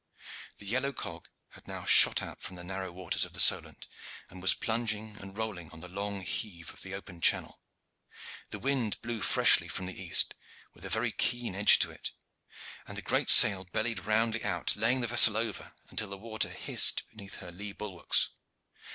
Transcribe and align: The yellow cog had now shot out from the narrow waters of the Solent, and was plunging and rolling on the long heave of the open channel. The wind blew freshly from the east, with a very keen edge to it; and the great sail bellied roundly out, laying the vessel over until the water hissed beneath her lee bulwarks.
The 0.57 0.65
yellow 0.65 0.93
cog 0.93 1.27
had 1.49 1.67
now 1.67 1.85
shot 1.85 2.23
out 2.23 2.41
from 2.41 2.55
the 2.55 2.63
narrow 2.63 2.91
waters 2.91 3.23
of 3.23 3.33
the 3.33 3.39
Solent, 3.39 3.87
and 4.31 4.41
was 4.41 4.55
plunging 4.55 5.15
and 5.19 5.37
rolling 5.37 5.69
on 5.69 5.81
the 5.81 5.87
long 5.87 6.23
heave 6.23 6.73
of 6.73 6.81
the 6.81 6.95
open 6.95 7.21
channel. 7.21 7.61
The 8.49 8.57
wind 8.57 8.99
blew 9.03 9.21
freshly 9.21 9.67
from 9.67 9.85
the 9.85 10.01
east, 10.01 10.33
with 10.73 10.85
a 10.85 10.89
very 10.89 11.11
keen 11.11 11.53
edge 11.53 11.77
to 11.77 11.91
it; 11.91 12.13
and 12.87 12.97
the 12.97 13.03
great 13.03 13.29
sail 13.29 13.63
bellied 13.65 13.99
roundly 14.05 14.43
out, 14.43 14.75
laying 14.75 15.01
the 15.01 15.07
vessel 15.07 15.37
over 15.37 15.75
until 15.89 16.09
the 16.09 16.17
water 16.17 16.49
hissed 16.49 17.03
beneath 17.11 17.35
her 17.35 17.51
lee 17.51 17.71
bulwarks. 17.71 18.31